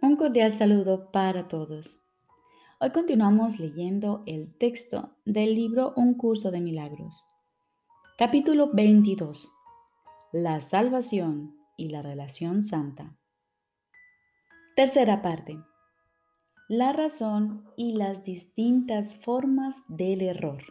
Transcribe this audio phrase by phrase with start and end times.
[0.00, 1.98] Un cordial saludo para todos.
[2.78, 7.24] Hoy continuamos leyendo el texto del libro Un curso de milagros.
[8.16, 9.52] Capítulo 22.
[10.32, 13.16] La salvación y la relación santa.
[14.76, 15.58] Tercera parte.
[16.68, 20.62] La razón y las distintas formas del error.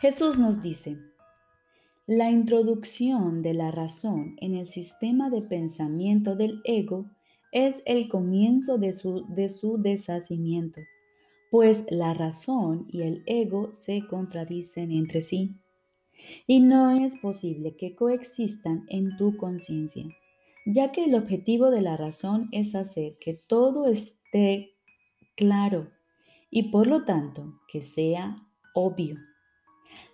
[0.00, 0.98] Jesús nos dice,
[2.08, 7.06] la introducción de la razón en el sistema de pensamiento del ego
[7.52, 10.80] es el comienzo de su, de su deshacimiento,
[11.50, 15.54] pues la razón y el ego se contradicen entre sí.
[16.46, 20.06] Y no es posible que coexistan en tu conciencia,
[20.64, 24.72] ya que el objetivo de la razón es hacer que todo esté
[25.36, 25.90] claro
[26.50, 29.18] y por lo tanto que sea obvio.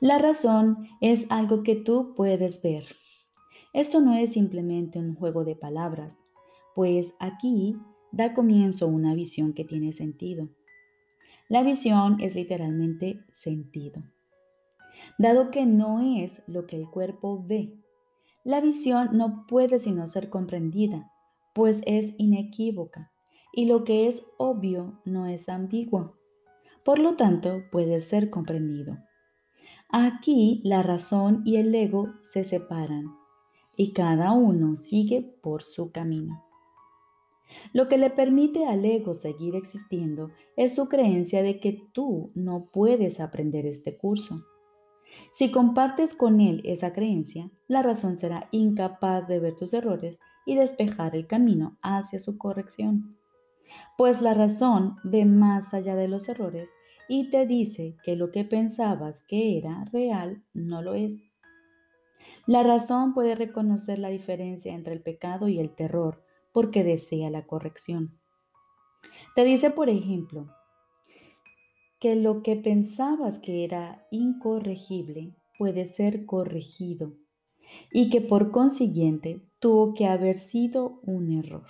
[0.00, 2.84] La razón es algo que tú puedes ver.
[3.72, 6.18] Esto no es simplemente un juego de palabras,
[6.78, 7.76] pues aquí
[8.12, 10.48] da comienzo una visión que tiene sentido.
[11.48, 14.04] La visión es literalmente sentido.
[15.18, 17.74] Dado que no es lo que el cuerpo ve,
[18.44, 21.10] la visión no puede sino ser comprendida,
[21.52, 23.10] pues es inequívoca,
[23.52, 26.14] y lo que es obvio no es ambiguo.
[26.84, 28.98] Por lo tanto, puede ser comprendido.
[29.88, 33.16] Aquí la razón y el ego se separan,
[33.74, 36.47] y cada uno sigue por su camino.
[37.72, 42.68] Lo que le permite al ego seguir existiendo es su creencia de que tú no
[42.72, 44.44] puedes aprender este curso.
[45.32, 50.54] Si compartes con él esa creencia, la razón será incapaz de ver tus errores y
[50.54, 53.16] despejar el camino hacia su corrección.
[53.96, 56.70] Pues la razón ve más allá de los errores
[57.08, 61.18] y te dice que lo que pensabas que era real no lo es.
[62.46, 67.46] La razón puede reconocer la diferencia entre el pecado y el terror porque desea la
[67.46, 68.18] corrección.
[69.34, 70.48] Te dice, por ejemplo,
[72.00, 77.14] que lo que pensabas que era incorregible puede ser corregido
[77.92, 81.66] y que por consiguiente tuvo que haber sido un error.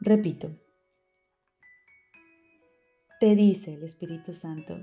[0.00, 0.50] Repito,
[3.20, 4.76] te dice el Espíritu Santo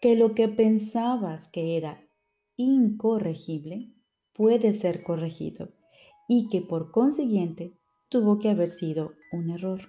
[0.00, 2.06] que lo que pensabas que era
[2.56, 3.92] incorregible
[4.32, 5.72] puede ser corregido
[6.28, 7.76] y que por consiguiente
[8.08, 9.80] tuvo que haber sido un error.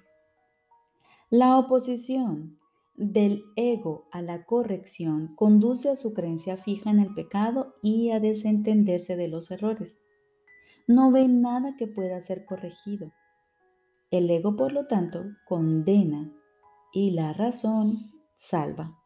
[1.30, 2.60] La oposición
[2.96, 8.20] del ego a la corrección conduce a su creencia fija en el pecado y a
[8.20, 10.00] desentenderse de los errores.
[10.88, 13.12] No ve nada que pueda ser corregido.
[14.12, 16.32] El ego, por lo tanto, condena
[16.94, 17.98] y la razón
[18.38, 18.98] salva.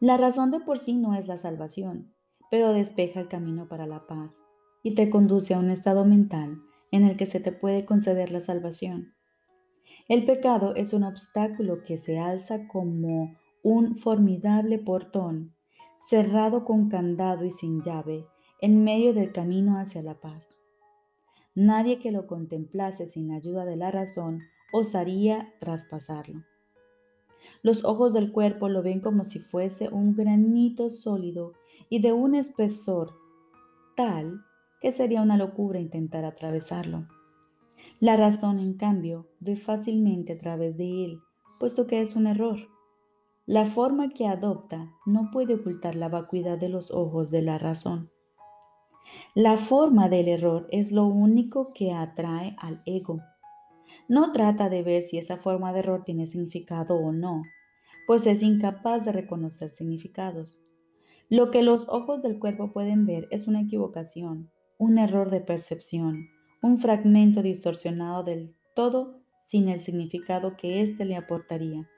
[0.00, 2.14] La razón de por sí no es la salvación,
[2.50, 4.43] pero despeja el camino para la paz
[4.84, 6.62] y te conduce a un estado mental
[6.92, 9.14] en el que se te puede conceder la salvación.
[10.06, 15.56] El pecado es un obstáculo que se alza como un formidable portón,
[15.96, 18.26] cerrado con candado y sin llave,
[18.60, 20.54] en medio del camino hacia la paz.
[21.54, 26.44] Nadie que lo contemplase sin la ayuda de la razón osaría traspasarlo.
[27.62, 31.54] Los ojos del cuerpo lo ven como si fuese un granito sólido
[31.88, 33.14] y de un espesor
[33.96, 34.44] tal
[34.84, 37.08] que sería una locura intentar atravesarlo.
[38.00, 41.20] La razón, en cambio, ve fácilmente a través de él,
[41.58, 42.68] puesto que es un error.
[43.46, 48.10] La forma que adopta no puede ocultar la vacuidad de los ojos de la razón.
[49.34, 53.20] La forma del error es lo único que atrae al ego.
[54.06, 57.40] No trata de ver si esa forma de error tiene significado o no,
[58.06, 60.60] pues es incapaz de reconocer significados.
[61.30, 66.28] Lo que los ojos del cuerpo pueden ver es una equivocación, un error de percepción,
[66.62, 71.88] un fragmento distorsionado del todo sin el significado que éste le aportaría.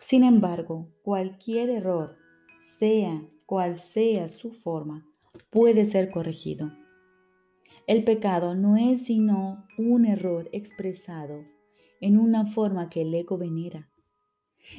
[0.00, 2.16] Sin embargo, cualquier error,
[2.60, 5.06] sea cual sea su forma,
[5.50, 6.72] puede ser corregido.
[7.86, 11.44] El pecado no es sino un error expresado
[12.00, 13.90] en una forma que el ego venera.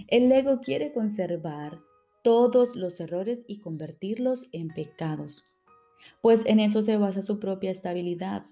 [0.08, 1.80] El ego quiere conservar
[2.24, 5.46] todos los errores y convertirlos en pecados
[6.22, 8.44] pues en eso se basa su propia estabilidad,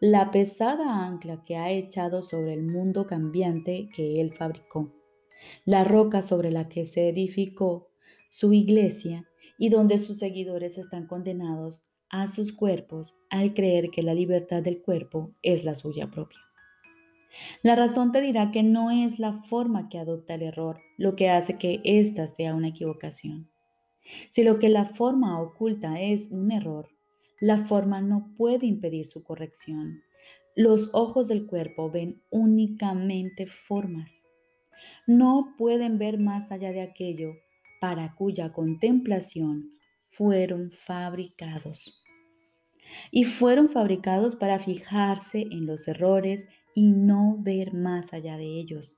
[0.00, 4.92] la pesada ancla que ha echado sobre el mundo cambiante que él fabricó,
[5.64, 7.88] la roca sobre la que se edificó
[8.28, 9.26] su iglesia
[9.58, 14.82] y donde sus seguidores están condenados a sus cuerpos al creer que la libertad del
[14.82, 16.40] cuerpo es la suya propia.
[17.62, 21.28] La razón te dirá que no es la forma que adopta el error lo que
[21.30, 23.50] hace que ésta sea una equivocación.
[24.30, 26.88] Si lo que la forma oculta es un error,
[27.40, 30.02] la forma no puede impedir su corrección,
[30.58, 34.24] Los ojos del cuerpo ven únicamente formas.
[35.06, 37.34] No pueden ver más allá de aquello
[37.78, 39.72] para cuya contemplación
[40.06, 42.02] fueron fabricados.
[43.10, 48.96] Y fueron fabricados para fijarse en los errores y no ver más allá de ellos.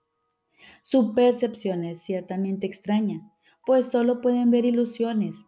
[0.81, 3.33] Su percepción es ciertamente extraña,
[3.69, 5.45] pues solo pueden ver ilusiones.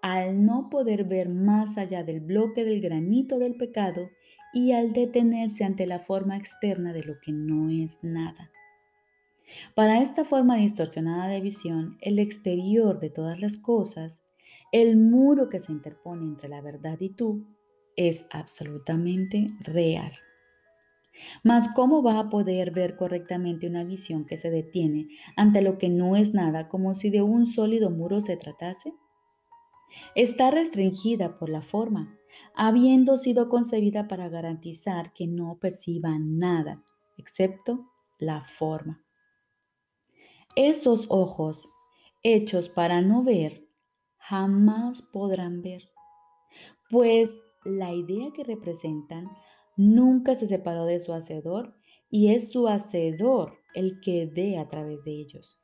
[0.00, 4.10] Al no poder ver más allá del bloque del granito del pecado,
[4.52, 8.50] y al detenerse ante la forma externa de lo que no es nada.
[9.76, 14.24] Para esta forma distorsionada de visión, el exterior de todas las cosas,
[14.72, 17.46] el muro que se interpone entre la verdad y tú,
[17.94, 20.10] es absolutamente real.
[21.44, 25.88] Mas ¿cómo va a poder ver correctamente una visión que se detiene ante lo que
[25.88, 28.94] no es nada como si de un sólido muro se tratase?
[30.14, 32.18] Está restringida por la forma,
[32.54, 36.82] habiendo sido concebida para garantizar que no perciba nada,
[37.18, 39.02] excepto la forma.
[40.56, 41.70] Esos ojos,
[42.22, 43.66] hechos para no ver,
[44.18, 45.90] jamás podrán ver,
[46.90, 49.30] pues la idea que representan
[49.76, 51.74] nunca se separó de su hacedor
[52.10, 55.58] y es su hacedor el que ve a través de ellos.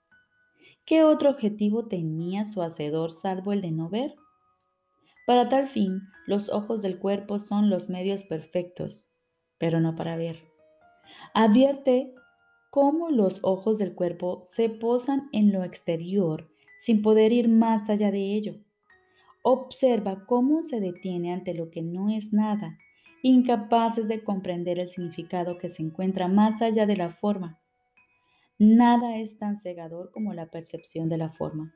[0.84, 4.14] ¿Qué otro objetivo tenía su hacedor salvo el de no ver?
[5.26, 9.06] Para tal fin, los ojos del cuerpo son los medios perfectos,
[9.58, 10.42] pero no para ver.
[11.34, 12.14] Advierte
[12.70, 18.10] cómo los ojos del cuerpo se posan en lo exterior sin poder ir más allá
[18.10, 18.54] de ello.
[19.42, 22.78] Observa cómo se detiene ante lo que no es nada,
[23.22, 27.60] incapaces de comprender el significado que se encuentra más allá de la forma.
[28.58, 31.74] Nada es tan cegador como la percepción de la forma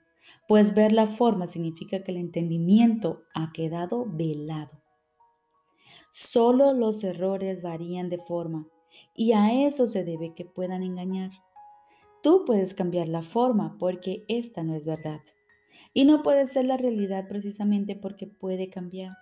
[0.48, 4.82] pues ver la forma significa que el entendimiento ha quedado velado.
[6.10, 8.66] Solo los errores varían de forma
[9.14, 11.30] y a eso se debe que puedan engañar.
[12.22, 15.20] Tú puedes cambiar la forma porque esta no es verdad
[15.94, 19.12] y no puede ser la realidad precisamente porque puede cambiar.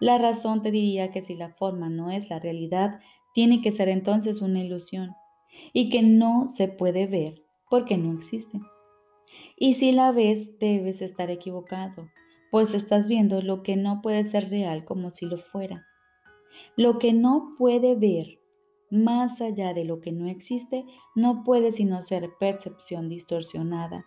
[0.00, 3.00] La razón te diría que si la forma no es la realidad,
[3.34, 5.14] tiene que ser entonces una ilusión
[5.72, 8.60] y que no se puede ver porque no existe.
[9.56, 12.08] Y si la ves, debes estar equivocado,
[12.50, 15.86] pues estás viendo lo que no puede ser real como si lo fuera.
[16.76, 18.40] Lo que no puede ver
[18.90, 20.84] más allá de lo que no existe
[21.16, 24.06] no puede sino ser percepción distorsionada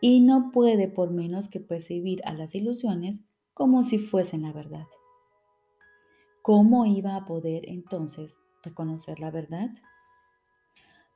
[0.00, 3.22] y no puede por menos que percibir a las ilusiones
[3.54, 4.86] como si fuesen la verdad.
[6.46, 9.68] ¿Cómo iba a poder entonces reconocer la verdad?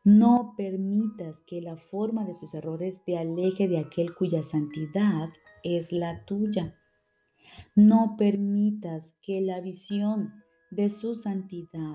[0.02, 5.28] No permitas que la forma de sus errores te aleje de aquel cuya santidad
[5.62, 6.74] es la tuya.
[7.76, 10.32] No permitas que la visión
[10.72, 11.94] de su santidad,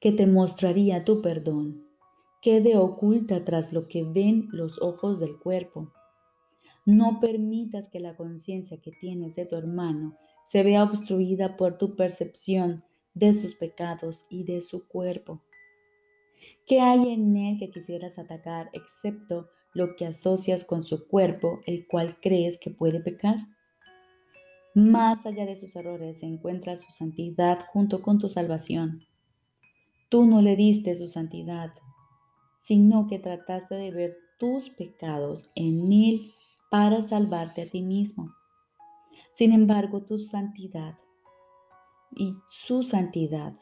[0.00, 1.84] que te mostraría tu perdón,
[2.42, 5.92] quede oculta tras lo que ven los ojos del cuerpo.
[6.86, 11.96] No permitas que la conciencia que tienes de tu hermano se vea obstruida por tu
[11.96, 12.84] percepción
[13.14, 15.42] de sus pecados y de su cuerpo.
[16.66, 21.86] ¿Qué hay en él que quisieras atacar excepto lo que asocias con su cuerpo, el
[21.86, 23.36] cual crees que puede pecar?
[24.74, 29.04] Más allá de sus errores se encuentra su santidad junto con tu salvación.
[30.08, 31.72] Tú no le diste su santidad,
[32.58, 36.32] sino que trataste de ver tus pecados en él
[36.70, 38.32] para salvarte a ti mismo.
[39.32, 40.98] Sin embargo, tu santidad
[42.14, 43.54] y su santidad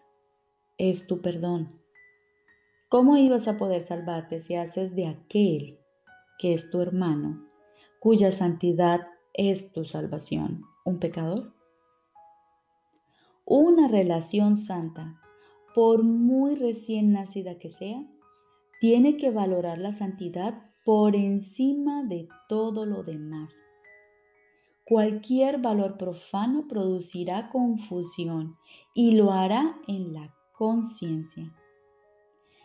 [0.78, 1.80] es tu perdón.
[2.88, 5.78] ¿Cómo ibas a poder salvarte si haces de aquel
[6.38, 7.46] que es tu hermano,
[8.00, 11.52] cuya santidad es tu salvación, un pecador?
[13.44, 15.20] Una relación santa,
[15.74, 18.02] por muy recién nacida que sea,
[18.80, 23.54] tiene que valorar la santidad por encima de todo lo demás.
[24.88, 28.56] Cualquier valor profano producirá confusión
[28.94, 31.54] y lo hará en la conciencia.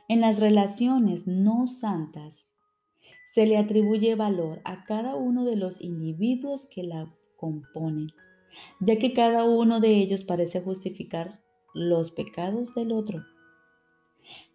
[0.08, 2.48] En las relaciones no santas
[3.25, 8.08] se le atribuye valor a cada uno de los individuos que la componen,
[8.80, 11.42] ya que cada uno de ellos parece justificar
[11.74, 13.22] los pecados del otro.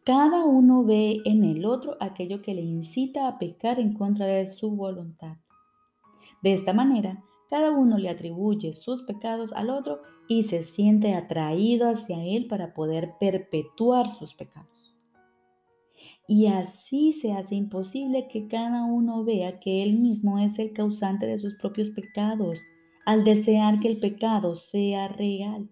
[0.04, 4.46] Cada uno ve en el otro aquello que le incita a pecar en contra de
[4.46, 5.36] su voluntad.
[6.40, 11.88] De esta manera, cada uno le atribuye sus pecados al otro y se siente atraído
[11.88, 14.98] hacia él para poder perpetuar sus pecados
[16.30, 21.26] y así se hace imposible que cada uno vea que él mismo es el causante
[21.26, 22.66] de sus propios pecados,
[23.06, 25.70] al desear que el pecado sea real.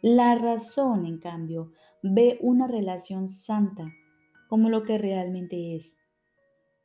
[0.00, 1.72] La razón, en cambio,
[2.04, 3.92] ve una relación santa
[4.48, 5.98] como lo que realmente es,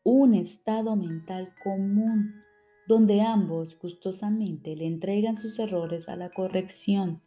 [0.04, 2.34] un estado mental común
[2.88, 7.22] donde ambos gustosamente le entregan sus errores a la corrección,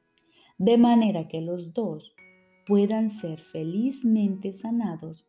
[0.58, 2.14] de manera que los dos
[2.66, 5.26] puedan ser felizmente sanados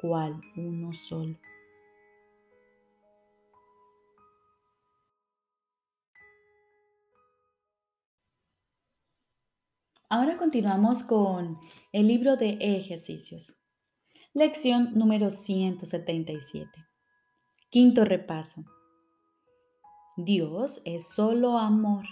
[0.00, 1.38] cual uno solo.
[10.08, 11.58] Ahora continuamos con
[11.92, 13.58] el libro de ejercicios.
[14.32, 16.70] Lección número 177.
[17.70, 18.75] Quinto repaso.
[20.18, 22.06] Dios es solo amor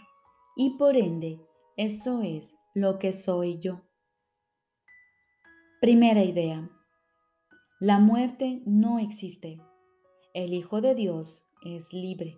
[0.56, 1.40] y por ende
[1.78, 3.80] eso es lo que soy yo.
[5.80, 6.70] Primera idea.
[7.80, 9.58] La muerte no existe.
[10.34, 12.37] El Hijo de Dios es libre.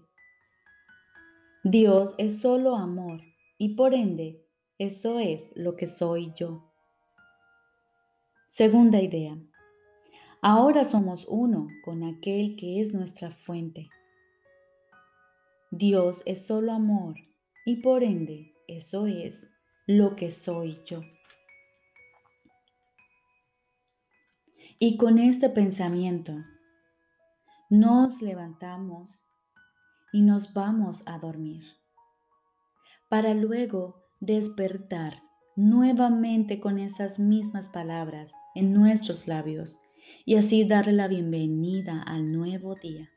[1.65, 3.21] Dios es solo amor
[3.59, 4.47] y por ende
[4.79, 6.63] eso es lo que soy yo.
[8.51, 9.37] Segunda idea.
[10.43, 13.91] Ahora somos uno con aquel que es nuestra fuente.
[15.71, 17.17] Dios es solo amor
[17.65, 19.51] y por ende eso es
[19.87, 21.03] lo que soy yo.
[24.79, 26.35] Y con este pensamiento
[27.71, 29.27] nos levantamos
[30.13, 31.65] y nos vamos a dormir
[33.09, 35.23] para luego despertar
[35.57, 39.79] nuevamente con esas mismas palabras en nuestros labios
[40.25, 43.11] y así darle la bienvenida al nuevo día.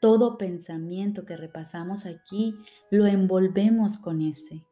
[0.00, 2.56] Todo pensamiento que repasamos aquí
[2.90, 4.64] lo envolvemos con ese.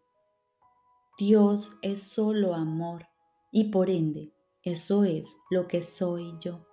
[1.18, 3.06] Dios es solo amor
[3.52, 4.32] y por ende
[4.62, 6.66] eso es lo que soy yo.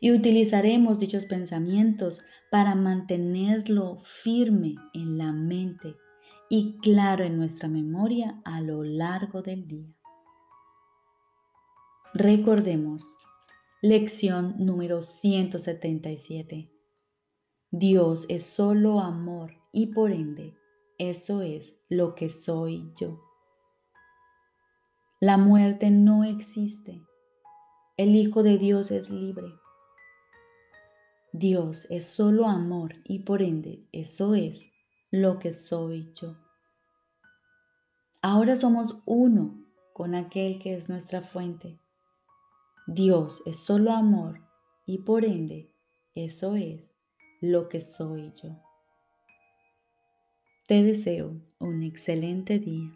[0.00, 5.96] Y utilizaremos dichos pensamientos para mantenerlo firme en la mente
[6.50, 9.94] y claro en nuestra memoria a lo largo del día.
[12.12, 13.16] Recordemos,
[13.80, 16.73] lección número 177.
[17.76, 20.56] Dios es solo amor y por ende
[20.96, 23.20] eso es lo que soy yo.
[25.18, 27.02] La muerte no existe.
[27.96, 29.48] El Hijo de Dios es libre.
[31.32, 34.70] Dios es solo amor y por ende eso es
[35.10, 36.36] lo que soy yo.
[38.22, 41.80] Ahora somos uno con aquel que es nuestra fuente.
[42.86, 44.38] Dios es solo amor
[44.86, 45.74] y por ende
[46.14, 46.93] eso es
[47.50, 48.50] lo que soy yo.
[50.66, 52.90] Te deseo un excelente día.